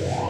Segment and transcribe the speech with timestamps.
[0.00, 0.29] Yeah.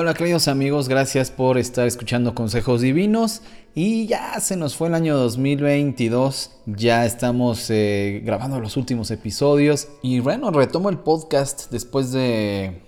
[0.00, 3.42] Hola queridos amigos, gracias por estar escuchando Consejos Divinos.
[3.74, 9.88] Y ya se nos fue el año 2022, ya estamos eh, grabando los últimos episodios.
[10.00, 12.80] Y bueno, retomo el podcast después de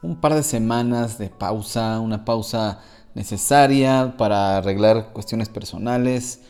[0.00, 2.78] un par de semanas de pausa, una pausa
[3.16, 6.42] necesaria para arreglar cuestiones personales.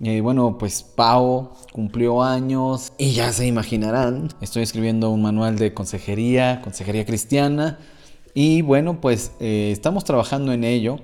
[0.00, 2.94] Y bueno, pues Pau cumplió años.
[2.96, 7.78] Y ya se imaginarán, estoy escribiendo un manual de consejería, consejería cristiana
[8.34, 10.98] y bueno, pues eh, estamos trabajando en ello.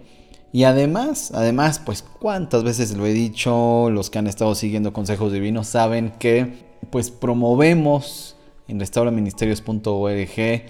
[0.52, 5.32] Y además, además, pues cuántas veces lo he dicho, los que han estado siguiendo consejos
[5.32, 8.36] divinos saben que pues promovemos
[8.68, 10.64] en restauraministerios.org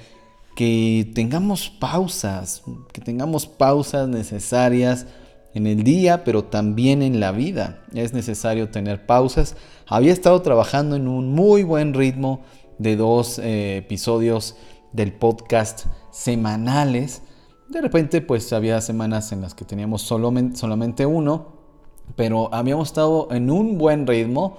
[0.57, 5.07] que tengamos pausas, que tengamos pausas necesarias
[5.55, 7.83] en el día, pero también en la vida.
[7.95, 9.57] Es necesario tener pausas.
[9.87, 12.41] Había estado trabajando en un muy buen ritmo
[12.79, 14.57] de dos eh, episodios
[14.97, 17.23] del podcast semanales.
[17.69, 21.49] De repente, pues había semanas en las que teníamos solamente uno,
[22.17, 24.57] pero habíamos estado en un buen ritmo.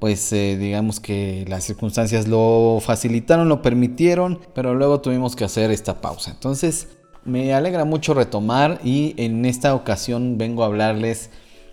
[0.00, 5.70] Pues eh, digamos que las circunstancias lo facilitaron, lo permitieron, pero luego tuvimos que hacer
[5.70, 6.32] esta pausa.
[6.32, 6.88] Entonces,
[7.24, 11.30] me alegra mucho retomar y en esta ocasión vengo a hablarles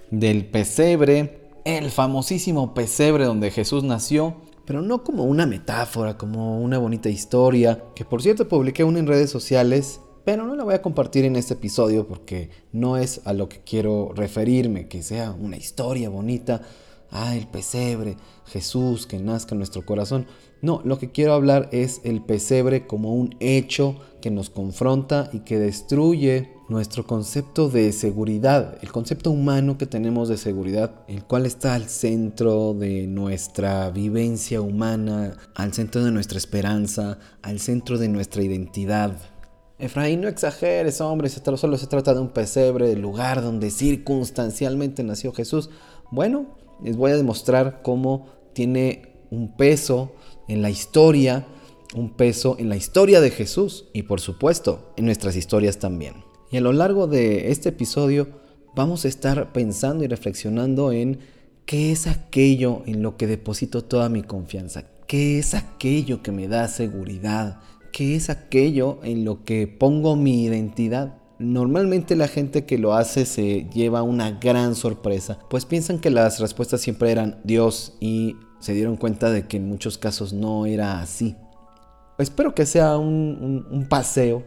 [0.10, 6.78] del pesebre, el famosísimo pesebre donde Jesús nació pero no como una metáfora, como una
[6.78, 10.82] bonita historia, que por cierto publiqué una en redes sociales, pero no la voy a
[10.82, 15.58] compartir en este episodio porque no es a lo que quiero referirme, que sea una
[15.58, 16.62] historia bonita,
[17.12, 20.26] ah, el pesebre, Jesús que nazca en nuestro corazón.
[20.62, 25.40] No, lo que quiero hablar es el pesebre como un hecho que nos confronta y
[25.40, 31.46] que destruye nuestro concepto de seguridad, el concepto humano que tenemos de seguridad, el cual
[31.46, 38.10] está al centro de nuestra vivencia humana, al centro de nuestra esperanza, al centro de
[38.10, 39.16] nuestra identidad.
[39.78, 45.32] Efraín, no exageres, hombre, solo se trata de un pesebre, del lugar donde circunstancialmente nació
[45.32, 45.70] Jesús.
[46.10, 50.14] Bueno, les voy a demostrar cómo tiene un peso
[50.48, 51.46] en la historia,
[51.94, 56.33] un peso en la historia de Jesús y por supuesto en nuestras historias también.
[56.54, 58.28] Y a lo largo de este episodio
[58.76, 61.18] vamos a estar pensando y reflexionando en
[61.66, 66.48] qué es aquello en lo que deposito toda mi confianza, qué es aquello que me
[66.48, 67.60] da seguridad,
[67.92, 71.16] qué es aquello en lo que pongo mi identidad.
[71.40, 76.40] Normalmente la gente que lo hace se lleva una gran sorpresa, pues piensan que las
[76.40, 81.00] respuestas siempre eran Dios y se dieron cuenta de que en muchos casos no era
[81.00, 81.36] así.
[82.20, 84.44] Espero que sea un, paseo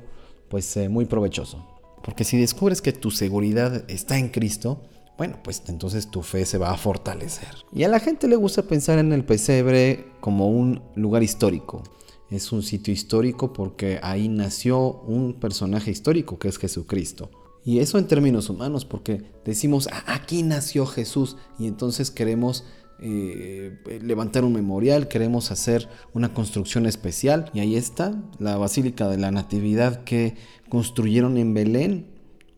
[0.49, 1.76] pues eh, muy provechoso.
[2.07, 4.81] Porque si descubres que tu seguridad está en Cristo,
[5.19, 7.49] bueno, pues entonces tu fe se va a fortalecer.
[7.75, 11.83] Y a la gente le gusta pensar en el pesebre como un lugar histórico.
[12.31, 17.29] Es un sitio histórico porque ahí nació un personaje histórico que es Jesucristo.
[17.65, 22.65] Y eso en términos humanos, porque decimos, ah, aquí nació Jesús y entonces queremos
[22.99, 29.19] eh, levantar un memorial, queremos hacer una construcción especial y ahí está la Basílica de
[29.19, 30.37] la Natividad que
[30.69, 32.07] construyeron en Belén,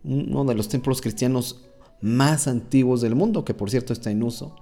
[0.04, 1.68] uno de los templos cristianos
[2.00, 4.54] más antiguos del mundo, que por cierto está en uso.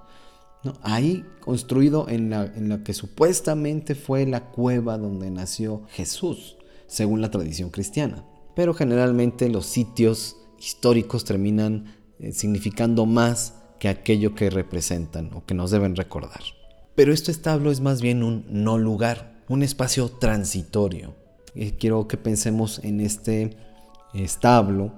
[0.83, 6.57] Ahí construido en la, que supuestamente fue la cueva donde nació Jesús,
[6.87, 8.25] según la tradición cristiana.
[8.55, 15.55] Pero generalmente los sitios históricos terminan eh, significando más que aquello que representan o que
[15.55, 16.41] nos deben recordar.
[16.95, 21.15] Pero este establo es más bien un no lugar, un espacio transitorio.
[21.55, 23.57] Y quiero que pensemos en este
[24.15, 24.93] establo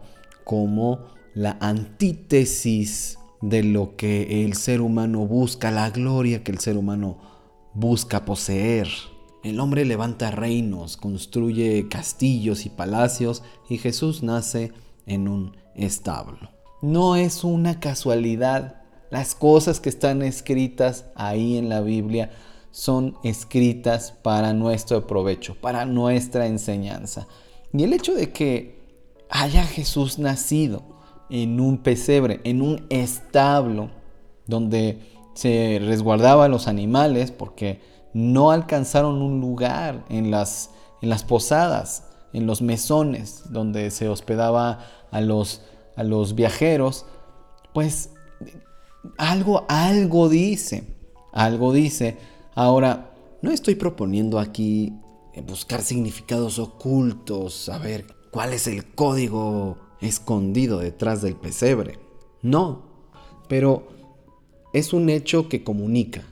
[0.44, 6.76] como la antítesis de lo que el ser humano busca, la gloria que el ser
[6.76, 7.18] humano
[7.74, 8.88] busca poseer.
[9.44, 14.72] El hombre levanta reinos, construye castillos y palacios y Jesús nace
[15.06, 16.57] en un establo.
[16.80, 18.82] No es una casualidad.
[19.10, 22.30] Las cosas que están escritas ahí en la Biblia
[22.70, 27.26] son escritas para nuestro provecho, para nuestra enseñanza.
[27.72, 28.78] Y el hecho de que
[29.28, 30.82] haya Jesús nacido
[31.30, 33.90] en un pesebre, en un establo,
[34.46, 35.00] donde
[35.34, 37.80] se resguardaba los animales porque
[38.14, 40.70] no alcanzaron un lugar en las,
[41.02, 45.62] en las posadas, en los mesones, donde se hospedaba a los
[45.98, 47.04] a los viajeros,
[47.74, 48.10] pues
[49.18, 50.84] algo, algo dice,
[51.32, 52.16] algo dice.
[52.54, 53.12] Ahora,
[53.42, 54.94] no estoy proponiendo aquí
[55.46, 61.98] buscar significados ocultos, saber cuál es el código escondido detrás del pesebre.
[62.42, 62.82] No,
[63.48, 63.88] pero
[64.72, 66.22] es un hecho que comunica.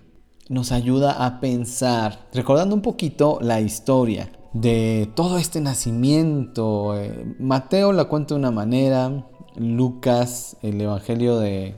[0.48, 6.96] Nos ayuda a pensar, recordando un poquito la historia de todo este nacimiento.
[6.96, 11.74] Eh, Mateo la cuenta de una manera, Lucas, el Evangelio de,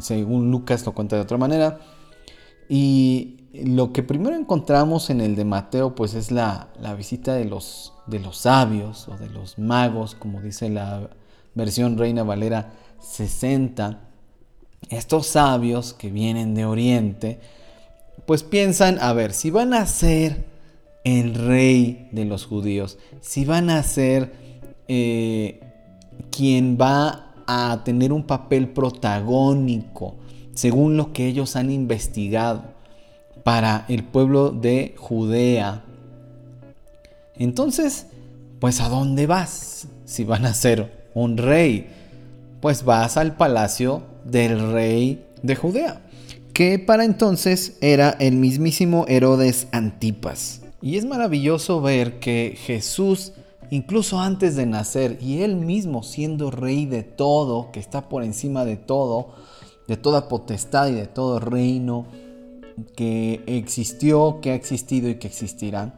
[0.00, 1.78] según Lucas lo cuenta de otra manera.
[2.68, 7.92] Y lo que primero encontramos en el de Mateo, pues es la, visita de los,
[8.06, 11.10] de los sabios o de los magos, como dice la
[11.54, 14.00] versión Reina Valera 60.
[14.88, 17.40] Estos sabios que vienen de Oriente,
[18.26, 20.44] pues piensan, a ver, si van a ser
[21.04, 24.32] el rey de los judíos, si van a ser
[24.88, 25.69] eh,
[26.30, 30.16] quien va a tener un papel protagónico,
[30.54, 32.62] según lo que ellos han investigado
[33.42, 35.82] para el pueblo de Judea.
[37.36, 38.06] Entonces,
[38.60, 39.88] pues ¿a dónde vas?
[40.04, 41.88] Si van a ser un rey,
[42.60, 46.02] pues vas al palacio del rey de Judea,
[46.52, 50.60] que para entonces era el mismísimo Herodes Antipas.
[50.82, 53.32] Y es maravilloso ver que Jesús,
[53.70, 58.64] incluso antes de nacer, y él mismo siendo rey de todo, que está por encima
[58.64, 59.34] de todo,
[59.88, 62.06] de toda potestad y de todo reino,
[62.96, 65.96] que existió, que ha existido y que existirá,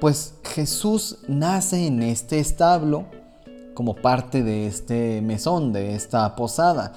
[0.00, 3.06] pues Jesús nace en este establo
[3.74, 6.92] como parte de este mesón, de esta posada.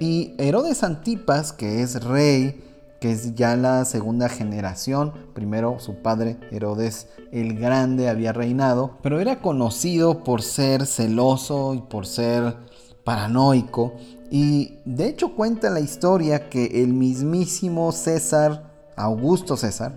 [0.00, 2.67] Y Herodes Antipas, que es rey,
[3.00, 9.20] que es ya la segunda generación, primero su padre Herodes el Grande había reinado, pero
[9.20, 12.56] era conocido por ser celoso y por ser
[13.04, 13.94] paranoico
[14.30, 19.94] y de hecho cuenta la historia que el mismísimo César, Augusto César,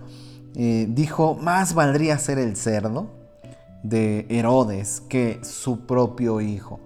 [0.55, 3.07] eh, dijo, más valdría ser el cerdo
[3.83, 6.79] de Herodes que su propio hijo.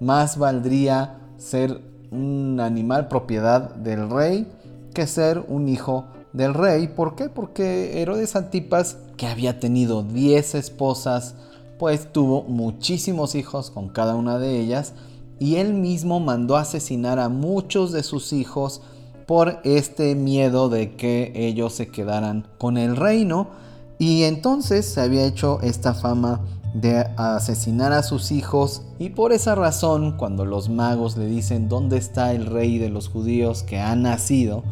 [0.00, 1.80] Más valdría ser
[2.10, 4.46] un animal propiedad del rey
[4.92, 6.88] que ser un hijo del rey.
[6.88, 7.28] ¿Por qué?
[7.28, 11.34] Porque Herodes Antipas, que había tenido 10 esposas,
[11.78, 14.94] pues tuvo muchísimos hijos con cada una de ellas
[15.38, 18.80] y él mismo mandó asesinar a muchos de sus hijos
[19.26, 23.48] por este miedo de que ellos se quedaran con el reino
[23.98, 26.40] y entonces se había hecho esta fama
[26.74, 31.98] de asesinar a sus hijos y por esa razón cuando los magos le dicen dónde
[31.98, 34.62] está el rey de los judíos que ha nacido,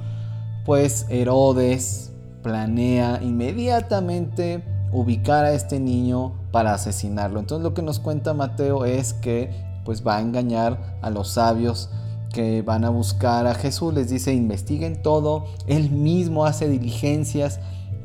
[0.64, 2.12] pues Herodes
[2.42, 7.40] planea inmediatamente ubicar a este niño para asesinarlo.
[7.40, 9.50] Entonces lo que nos cuenta Mateo es que
[9.84, 11.90] pues va a engañar a los sabios
[12.32, 13.94] que van a buscar a Jesús.
[13.94, 15.46] Les dice, investiguen todo.
[15.66, 17.60] Él mismo hace diligencias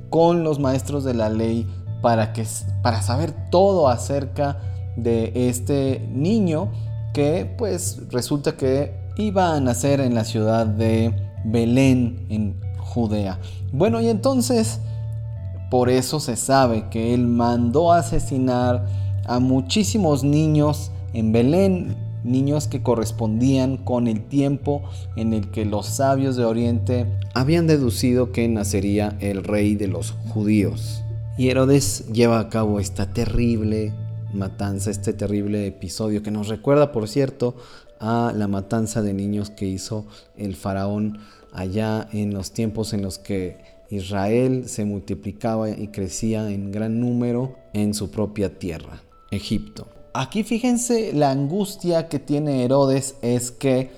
[0.09, 1.67] con los maestros de la ley
[2.01, 2.45] para, que,
[2.81, 4.57] para saber todo acerca
[4.95, 6.71] de este niño
[7.13, 13.39] que pues resulta que iba a nacer en la ciudad de Belén en Judea.
[13.71, 14.79] Bueno, y entonces
[15.69, 18.85] por eso se sabe que él mandó asesinar
[19.25, 24.83] a muchísimos niños en Belén, niños que correspondían con el tiempo
[25.15, 30.11] en el que los sabios de Oriente habían deducido que nacería el rey de los
[30.29, 31.03] judíos.
[31.37, 33.93] Y Herodes lleva a cabo esta terrible
[34.33, 37.55] matanza, este terrible episodio que nos recuerda, por cierto,
[37.99, 40.05] a la matanza de niños que hizo
[40.37, 41.19] el faraón
[41.55, 43.57] allá en los tiempos en los que
[43.89, 49.87] Israel se multiplicaba y crecía en gran número en su propia tierra, Egipto.
[50.13, 53.91] Aquí fíjense la angustia que tiene Herodes es que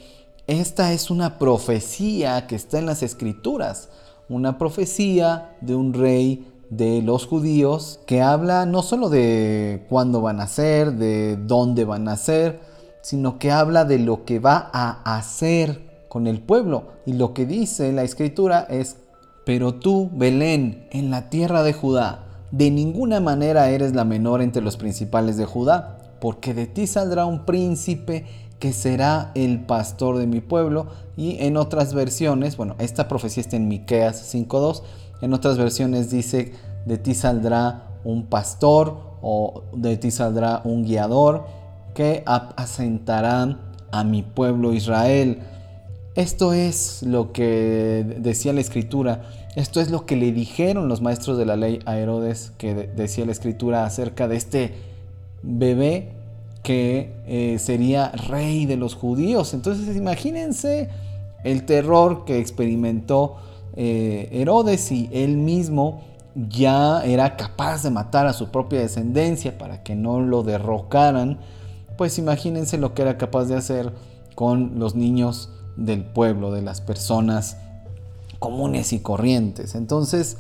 [0.48, 3.90] esta es una profecía que está en las escrituras,
[4.30, 10.42] una profecía de un rey de los judíos que habla no solo de cuándo van
[10.42, 12.60] a ser, de dónde van a ser,
[13.02, 15.87] sino que habla de lo que va a hacer
[16.18, 16.86] con el pueblo.
[17.06, 18.98] Y lo que dice la escritura es,
[19.46, 24.64] pero tú, Belén, en la tierra de Judá, de ninguna manera eres la menor entre
[24.64, 28.26] los principales de Judá porque de ti saldrá un príncipe
[28.58, 30.88] que será el pastor de mi pueblo.
[31.16, 34.82] Y en otras versiones, bueno, esta profecía está en Miqueas 5.2,
[35.22, 36.54] en otras versiones dice,
[36.88, 41.46] de ti saldrá un pastor o de ti saldrá un guiador
[41.94, 43.60] que asentará
[43.92, 45.44] a mi pueblo Israel.
[46.18, 49.22] Esto es lo que decía la escritura,
[49.56, 53.24] esto es lo que le dijeron los maestros de la ley a Herodes, que decía
[53.28, 54.74] la escritura acerca de este
[55.44, 56.14] bebé
[56.64, 59.54] que eh, sería rey de los judíos.
[59.54, 60.90] Entonces imagínense
[61.44, 63.36] el terror que experimentó
[63.76, 66.02] eh, Herodes y él mismo
[66.34, 71.38] ya era capaz de matar a su propia descendencia para que no lo derrocaran,
[71.96, 73.94] pues imagínense lo que era capaz de hacer
[74.34, 77.58] con los niños del pueblo, de las personas
[78.40, 79.76] comunes y corrientes.
[79.76, 80.38] Entonces,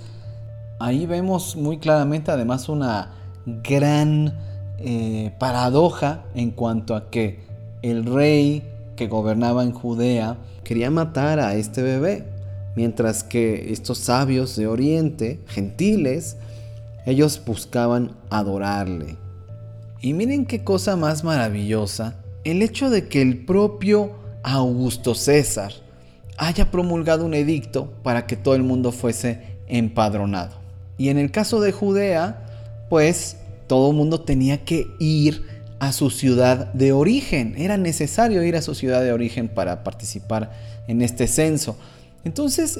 [0.79, 3.11] ahí vemos muy claramente además una
[3.45, 4.37] gran
[4.79, 7.39] eh, paradoja en cuanto a que
[7.81, 8.63] el rey
[8.95, 12.25] que gobernaba en Judea quería matar a este bebé,
[12.75, 16.37] mientras que estos sabios de Oriente, gentiles,
[17.05, 19.17] ellos buscaban adorarle.
[20.01, 24.11] Y miren qué cosa más maravillosa, el hecho de que el propio
[24.53, 25.73] Augusto César
[26.37, 30.55] haya promulgado un edicto para que todo el mundo fuese empadronado.
[30.97, 32.45] Y en el caso de Judea,
[32.89, 33.37] pues
[33.67, 35.45] todo el mundo tenía que ir
[35.79, 37.55] a su ciudad de origen.
[37.57, 40.51] Era necesario ir a su ciudad de origen para participar
[40.87, 41.75] en este censo.
[42.23, 42.79] Entonces,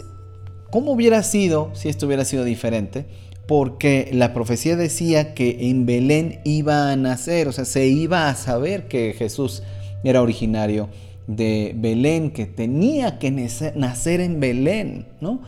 [0.71, 3.05] ¿cómo hubiera sido si esto hubiera sido diferente?
[3.45, 8.35] Porque la profecía decía que en Belén iba a nacer, o sea, se iba a
[8.35, 9.63] saber que Jesús
[10.03, 10.89] era originario
[11.27, 13.31] de Belén, que tenía que
[13.75, 15.41] nacer en Belén, ¿no?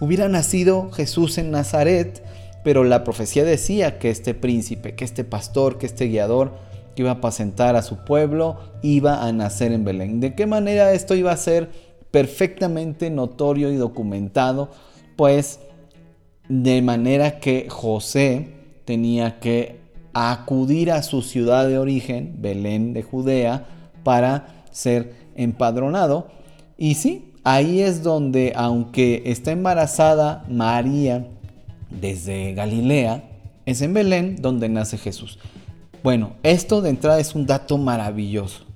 [0.00, 2.22] Hubiera nacido Jesús en Nazaret,
[2.64, 6.52] pero la profecía decía que este príncipe, que este pastor, que este guiador
[6.94, 10.20] que iba a apacentar a su pueblo, iba a nacer en Belén.
[10.20, 11.70] ¿De qué manera esto iba a ser
[12.12, 14.70] perfectamente notorio y documentado,
[15.16, 15.58] pues
[16.48, 18.50] de manera que José
[18.84, 19.80] tenía que
[20.12, 23.66] acudir a su ciudad de origen, Belén de Judea,
[24.04, 26.28] para ser empadronado.
[26.76, 31.26] Y sí, ahí es donde, aunque está embarazada María
[31.90, 33.24] desde Galilea,
[33.66, 35.38] es en Belén donde nace Jesús.
[36.02, 38.72] Bueno, esto de entrada es un dato maravilloso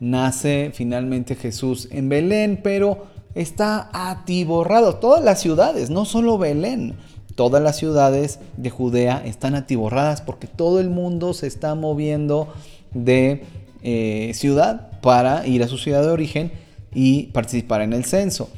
[0.00, 4.96] nace finalmente Jesús en Belén, pero está atiborrado.
[4.96, 6.96] Todas las ciudades, no solo Belén,
[7.36, 12.48] todas las ciudades de Judea están atiborradas porque todo el mundo se está moviendo
[12.92, 13.44] de
[13.82, 16.52] eh, ciudad para ir a su ciudad de origen
[16.94, 18.48] y participar en el censo.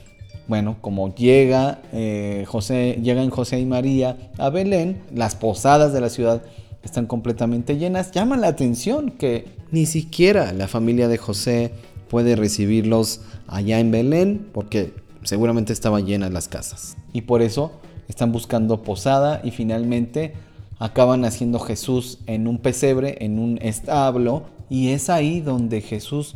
[0.49, 6.11] Bueno, como llega, eh, José, llegan José y María a Belén, las posadas de la
[6.11, 6.42] ciudad
[6.82, 8.11] están completamente llenas.
[8.11, 11.72] Llama la atención que ni siquiera la familia de José
[12.08, 16.96] puede recibirlos allá en Belén porque seguramente estaban llenas las casas.
[17.12, 17.72] Y por eso
[18.08, 20.34] están buscando posada y finalmente
[20.78, 24.44] acaban haciendo Jesús en un pesebre, en un establo.
[24.72, 26.34] Y es ahí donde Jesús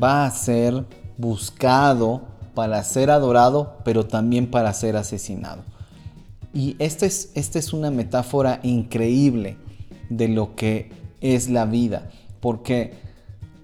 [0.00, 0.84] va a ser
[1.16, 2.20] buscado
[2.54, 5.62] para ser adorado, pero también para ser asesinado.
[6.52, 9.56] Y esta es, esta es una metáfora increíble
[10.10, 10.90] de lo que
[11.22, 12.10] es la vida,
[12.40, 12.92] porque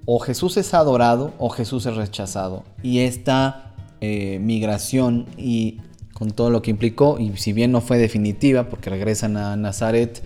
[0.06, 2.64] o Jesús es adorado o Jesús es rechazado.
[2.82, 5.82] Y esta eh, migración y
[6.14, 10.22] con todo lo que implicó, y si bien no fue definitiva, porque regresan a Nazaret,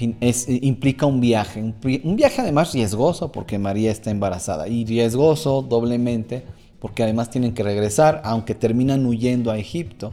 [0.00, 6.44] implica un viaje, un, un, viaje además riesgoso, porque María está embarazada, y riesgoso doblemente,
[6.80, 10.12] porque además tienen que regresar, aunque terminan huyendo a Egipto,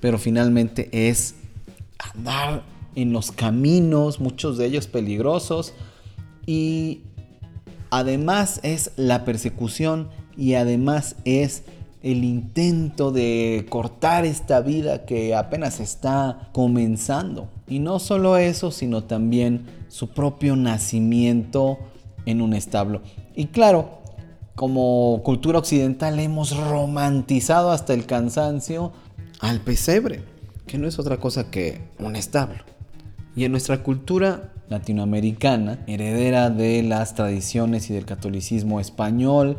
[0.00, 1.34] pero finalmente es
[2.14, 2.62] andar
[2.94, 5.74] en los caminos, muchos de ellos peligrosos,
[6.46, 7.02] y
[7.90, 11.64] además es la persecución y además es
[12.02, 17.48] el intento de cortar esta vida que apenas está comenzando.
[17.68, 21.78] Y no solo eso, sino también su propio nacimiento
[22.24, 23.02] en un establo.
[23.34, 24.00] Y claro,
[24.54, 28.92] como cultura occidental hemos romantizado hasta el cansancio
[29.40, 30.22] al pesebre,
[30.66, 32.64] que no es otra cosa que un establo.
[33.34, 39.58] Y en nuestra cultura latinoamericana, heredera de las tradiciones y del catolicismo español,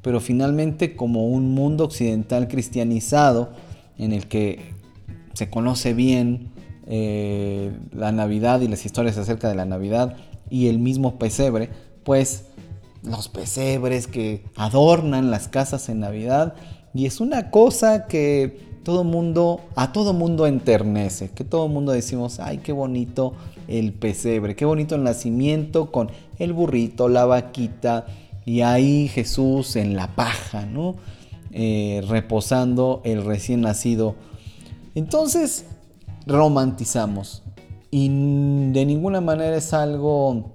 [0.00, 3.50] pero finalmente como un mundo occidental cristianizado
[3.98, 4.74] en el que
[5.34, 6.50] se conoce bien
[6.86, 10.16] eh, la Navidad y las historias acerca de la Navidad
[10.50, 11.70] y el mismo pesebre,
[12.04, 12.44] pues
[13.02, 16.54] los pesebres que adornan las casas en Navidad
[16.94, 22.38] y es una cosa que todo mundo, a todo mundo enternece, que todo mundo decimos,
[22.38, 23.34] ay, qué bonito
[23.66, 28.06] el pesebre, qué bonito el nacimiento con el burrito, la vaquita,
[28.44, 30.94] y ahí Jesús en la paja, ¿no?
[31.50, 34.14] Eh, reposando el recién nacido.
[34.94, 35.66] Entonces,
[36.26, 37.42] romantizamos.
[37.90, 40.52] Y de ninguna manera es algo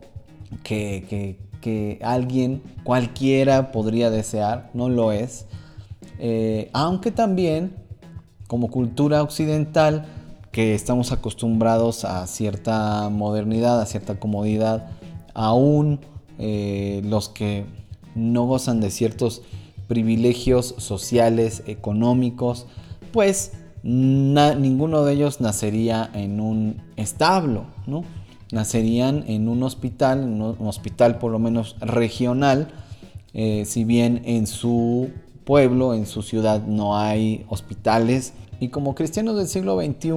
[0.63, 5.47] que, alguien, cualquiera, podría desear, no lo es.
[6.19, 7.75] Eh, aunque también
[8.47, 10.05] como cultura occidental
[10.51, 14.89] que estamos acostumbrados a cierta modernidad, a cierta comodidad,
[15.33, 16.01] aún
[16.37, 17.65] eh, los que
[18.13, 19.41] no gozan de ciertos
[19.87, 22.67] privilegios sociales, económicos,
[23.13, 28.03] pues ninguno de ellos nacería en un establo, ¿no?
[28.51, 32.67] Nacerían en un hospital, un hospital por lo menos regional,
[33.33, 35.09] eh, si bien en su
[35.45, 38.33] pueblo, en su ciudad no hay hospitales.
[38.59, 40.11] Y como cristianos del siglo XXI,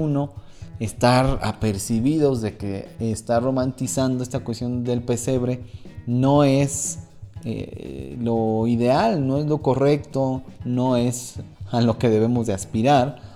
[0.80, 5.62] estar apercibidos de que está romantizando esta cuestión del pesebre
[6.06, 6.98] no es
[7.44, 11.36] eh, lo ideal, no es lo correcto, no es
[11.70, 13.33] a lo que debemos de aspirar.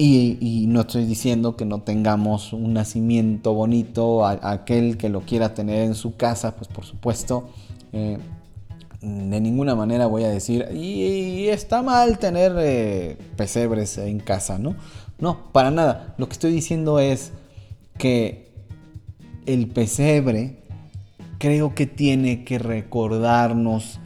[0.00, 5.82] Y, no estoy diciendo que no tengamos un nacimiento bonito, aquel que lo quiera tener
[5.82, 7.48] en su casa, pues por supuesto,
[7.92, 8.18] eh,
[9.00, 14.76] de ninguna manera voy a decir, y, está mal tener eh, pesebres en casa, ¿no?
[15.18, 16.14] No, para nada.
[16.16, 17.32] Lo que estoy diciendo es
[17.98, 18.52] que
[19.46, 20.58] el pesebre
[21.38, 23.98] creo que tiene que recordarnos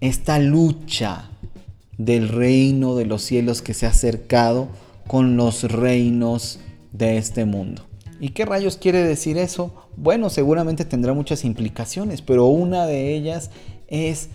[0.00, 1.30] esta lucha
[1.98, 4.68] del reino de los cielos que se ha acercado
[5.06, 6.60] con los reinos
[6.92, 7.82] de este mundo.
[8.20, 9.74] ¿Y qué rayos quiere decir eso?
[9.96, 13.50] Bueno, seguramente tendrá muchas implicaciones, pero una de ellas
[13.88, 14.28] es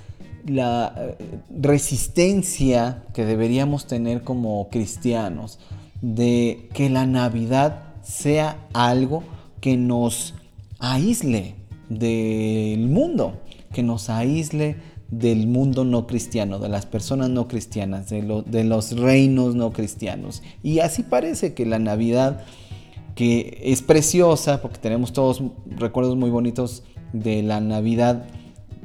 [0.45, 1.15] la eh,
[1.49, 5.59] resistencia que deberíamos tener como cristianos
[6.01, 9.23] de que la Navidad sea algo
[9.59, 10.33] que nos
[10.79, 11.55] aísle
[11.89, 13.41] del mundo,
[13.73, 14.77] que nos aísle
[15.11, 20.43] del mundo no cristiano, de las personas no cristianas, de, los reinos no cristianos.
[20.61, 22.43] Y así parece que la Navidad,
[23.15, 25.41] que es preciosa, porque tenemos todos
[25.77, 28.25] recuerdos muy bonitos de la Navidad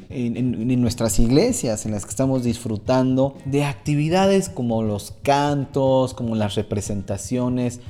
[0.08, 6.54] en, nuestras iglesias en las que estamos disfrutando de actividades como los cantos, como las
[6.54, 7.80] representaciones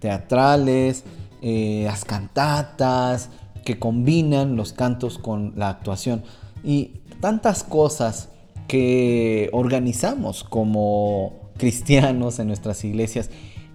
[0.00, 1.04] teatrales,
[1.42, 3.30] eh, las cantatas,
[3.64, 6.22] que combinan los cantos con la actuación
[6.64, 6.92] y
[7.24, 8.28] tantas cosas
[8.68, 13.30] que organizamos como cristianos en nuestras iglesias.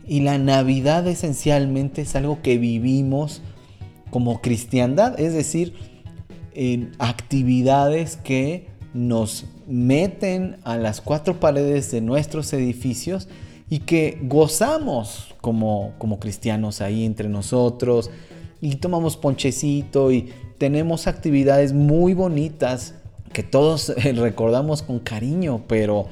[0.08, 3.42] Y la Navidad esencialmente es algo que vivimos
[4.12, 5.74] como cristiandad, es decir,
[6.54, 13.30] en actividades que nos meten a las cuatro paredes de nuestros edificios
[13.68, 18.12] y que gozamos como, como cristianos ahí entre nosotros
[18.62, 22.94] y tomamos ponchecito y tenemos actividades muy bonitas
[23.34, 26.08] que todos recordamos con cariño, pero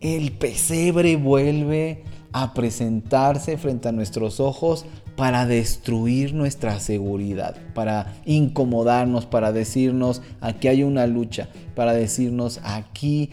[0.00, 4.84] el pesebre vuelve a presentarse frente a nuestros ojos
[5.16, 13.30] para destruir nuestra seguridad, para incomodarnos, para decirnos aquí hay una lucha, para decirnos aquí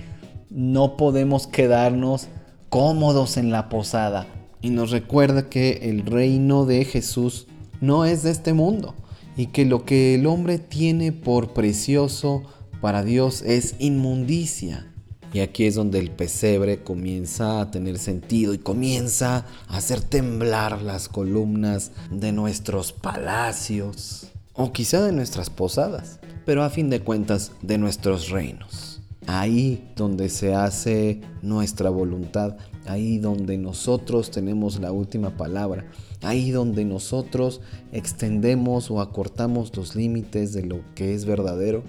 [0.52, 2.28] no podemos quedarnos
[2.70, 4.28] cómodos en la posada.
[4.62, 7.48] Y nos recuerda que el reino de Jesús
[7.80, 8.94] no es de este mundo
[9.36, 12.44] y que lo que el hombre tiene por precioso
[12.82, 14.88] para Dios es inmundicia
[15.34, 20.82] y aquí es donde el pesebre comienza a tener sentido y comienza a hacer temblar
[20.82, 27.54] las columnas de nuestros palacios o quizá de nuestras posadas, pero a fin de cuentas
[27.62, 29.02] de nuestros reinos.
[29.28, 35.86] Ahí donde se hace nuestra voluntad, ahí donde nosotros tenemos la última palabra,
[36.22, 37.62] ahí donde nosotros
[37.94, 41.84] extendemos o acortamos los límites de lo que es verdadero,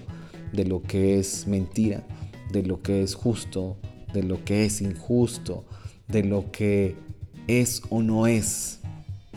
[0.52, 2.06] de lo que es mentira,
[2.52, 3.76] de lo que es justo,
[4.12, 5.64] de lo que es injusto,
[6.08, 6.96] de lo que
[7.46, 8.80] es o no es.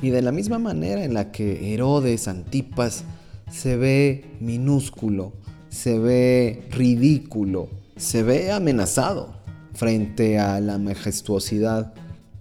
[0.02, 3.06] Y de la misma manera en la que Herodes Antipas
[3.52, 5.34] se ve minúsculo,
[5.70, 9.36] se ve ridículo, se ve amenazado
[9.74, 11.94] frente a la majestuosidad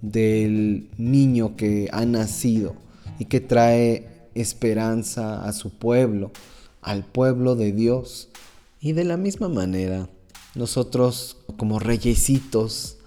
[0.03, 2.75] del niño que ha nacido
[3.19, 6.31] y que trae esperanza a su pueblo,
[6.83, 8.29] al pueblo de Dios.
[8.85, 10.11] Y de la misma manera,
[10.55, 12.99] nosotros como reyesitos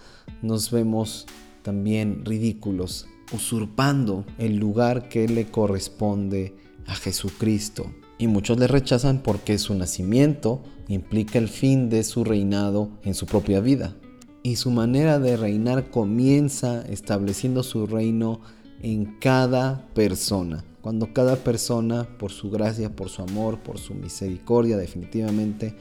[0.41, 1.27] nos vemos
[1.61, 6.55] también ridículos, usurpando el lugar que le corresponde
[6.87, 7.85] a Jesucristo.
[8.17, 13.27] Y muchos le rechazan porque su nacimiento implica el fin de su reinado en su
[13.27, 13.95] propia vida.
[14.41, 18.41] Y su manera de reinar comienza estableciendo su reino
[18.81, 20.65] en cada persona.
[20.87, 25.75] Cuando cada persona, por su gracia, por su amor, por su misericordia, definitivamente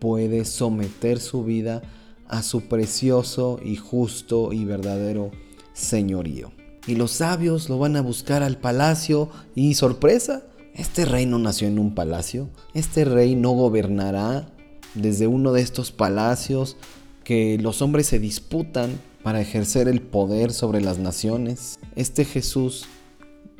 [0.00, 1.80] puede someter su vida
[2.26, 5.30] a su precioso y justo y verdadero
[5.74, 6.50] señorío.
[6.88, 10.42] Y los sabios lo van a buscar al palacio y sorpresa,
[10.74, 14.48] este rey no nació en un palacio, este rey no gobernará
[14.94, 16.76] desde uno de estos palacios
[17.22, 21.78] que los hombres se disputan para ejercer el poder sobre las naciones.
[21.94, 22.88] Este Jesús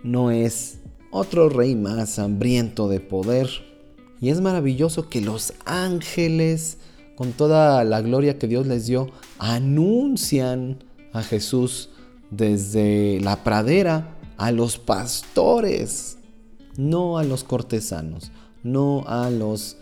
[0.02, 0.78] no es
[1.10, 3.48] otro rey más hambriento de poder,
[4.20, 6.78] Y es maravilloso que los ángeles,
[7.16, 9.10] con toda la gloria que Dios les dio,
[9.40, 11.90] anuncian a Jesús
[12.30, 16.18] desde la pradera a los pastores,
[16.76, 18.30] no a los cortesanos,
[18.62, 19.76] no a los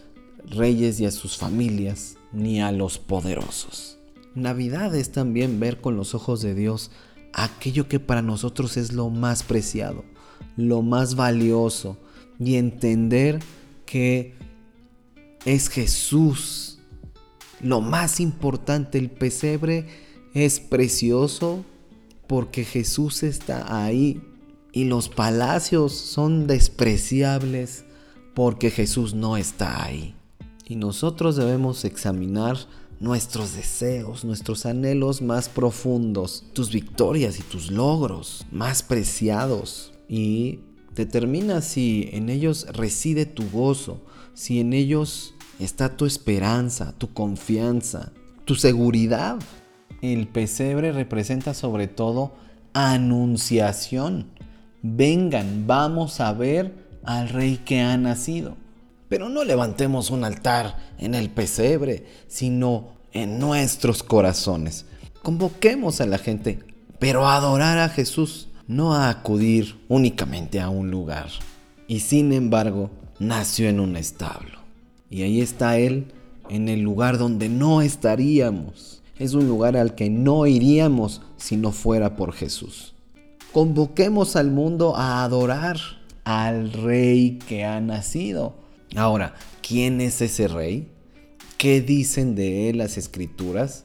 [0.46, 3.98] reyes y a sus familias, ni a los poderosos.
[4.34, 6.90] Navidad es también ver con los ojos de Dios
[7.32, 10.04] aquello que para nosotros es lo más preciado,
[10.56, 11.98] lo más valioso,
[12.38, 13.40] y entender
[13.86, 14.34] que
[15.44, 16.78] es Jesús.
[17.60, 19.86] Lo más importante, el pesebre
[20.34, 21.64] es precioso
[22.26, 24.22] porque Jesús está ahí
[24.72, 27.84] y los palacios son despreciables
[28.34, 30.14] porque Jesús no está ahí.
[30.66, 32.56] Y nosotros debemos examinar
[33.00, 39.92] nuestros deseos, nuestros anhelos más profundos, tus victorias y tus logros más preciados.
[40.08, 40.60] Y
[40.94, 44.02] determina si en ellos reside tu gozo,
[44.34, 48.12] si en ellos está tu esperanza, tu confianza,
[48.44, 49.38] tu seguridad.
[50.02, 52.34] El pesebre representa sobre todo
[52.74, 54.30] anunciación.
[54.82, 58.56] Vengan, vamos a ver al rey que ha nacido.
[59.10, 64.86] Pero no levantemos un altar en el pesebre, sino en nuestros corazones.
[65.22, 66.60] Convoquemos a la gente,
[67.00, 71.26] pero a adorar a Jesús, no a acudir únicamente a un lugar.
[71.88, 74.60] Y sin embargo, nació en un establo.
[75.10, 76.12] Y ahí está Él,
[76.48, 79.02] en el lugar donde no estaríamos.
[79.18, 82.94] Es un lugar al que no iríamos si no fuera por Jesús.
[83.50, 85.78] Convoquemos al mundo a adorar
[86.22, 88.54] al rey que ha nacido.
[88.96, 89.34] Ahora,
[89.66, 90.88] ¿quién es ese rey?
[91.58, 93.84] ¿Qué dicen de él las escrituras?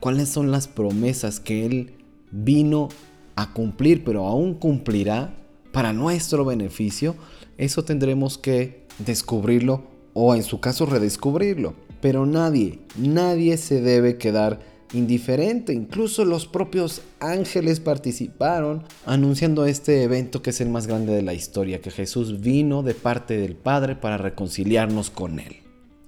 [0.00, 1.92] ¿Cuáles son las promesas que él
[2.30, 2.88] vino
[3.36, 5.34] a cumplir, pero aún cumplirá
[5.72, 7.16] para nuestro beneficio?
[7.58, 11.74] Eso tendremos que descubrirlo o en su caso redescubrirlo.
[12.00, 14.60] Pero nadie, nadie se debe quedar
[14.92, 15.72] indiferente.
[15.72, 21.34] Incluso los propios ángeles participaron anunciando este evento que es el más grande de la
[21.34, 25.56] historia, que Jesús vino de parte del Padre para reconciliarnos con Él.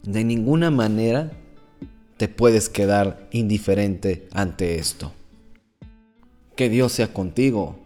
[0.03, 1.33] De ninguna manera
[2.17, 5.13] te puedes quedar indiferente ante esto.
[6.57, 7.77] Que Dios sea contigo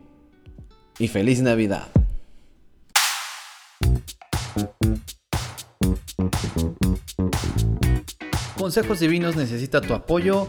[0.98, 1.88] y feliz Navidad.
[8.58, 10.48] Consejos Divinos necesita tu apoyo.